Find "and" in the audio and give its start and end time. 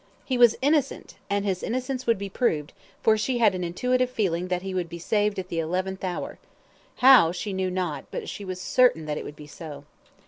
1.29-1.45